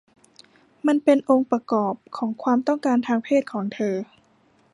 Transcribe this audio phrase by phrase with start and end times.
[0.87, 3.95] มันเป็นองค์ประกอบของความต้องการทางเพศของเธอ